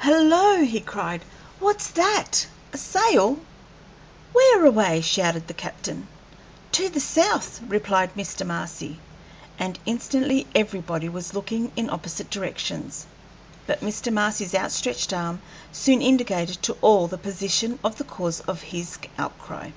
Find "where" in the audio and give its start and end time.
4.34-4.66